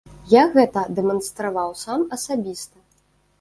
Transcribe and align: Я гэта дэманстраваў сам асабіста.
Я 0.29 0.43
гэта 0.55 0.83
дэманстраваў 0.99 1.75
сам 1.83 2.07
асабіста. 2.19 2.77